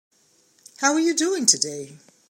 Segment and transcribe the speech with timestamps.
[0.77, 1.99] How are you doing today?